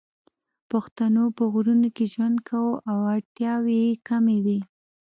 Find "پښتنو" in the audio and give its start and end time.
0.69-1.23